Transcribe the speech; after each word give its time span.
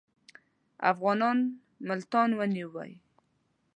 افغانانو 0.91 1.47
ملتان 1.87 2.29
ونیوی. 2.39 2.91